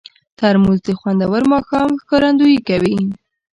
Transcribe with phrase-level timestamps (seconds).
[0.39, 2.97] ترموز د خوندور ماښام ښکارندویي کوي.